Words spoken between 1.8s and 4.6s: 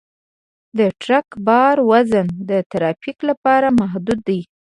وزن د ترافیک لپاره محدود دی.